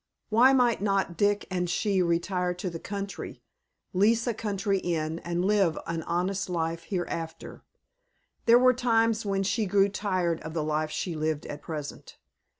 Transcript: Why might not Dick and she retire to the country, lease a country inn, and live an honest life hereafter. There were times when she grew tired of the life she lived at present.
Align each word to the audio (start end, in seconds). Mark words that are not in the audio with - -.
Why 0.29 0.51
might 0.51 0.81
not 0.81 1.15
Dick 1.15 1.45
and 1.51 1.69
she 1.69 2.01
retire 2.01 2.55
to 2.55 2.71
the 2.71 2.79
country, 2.79 3.43
lease 3.93 4.25
a 4.25 4.33
country 4.33 4.79
inn, 4.79 5.19
and 5.19 5.45
live 5.45 5.77
an 5.85 6.01
honest 6.01 6.49
life 6.49 6.85
hereafter. 6.85 7.61
There 8.47 8.57
were 8.57 8.73
times 8.73 9.27
when 9.27 9.43
she 9.43 9.67
grew 9.67 9.89
tired 9.89 10.41
of 10.41 10.55
the 10.55 10.63
life 10.63 10.89
she 10.89 11.13
lived 11.15 11.45
at 11.45 11.61
present. 11.61 12.17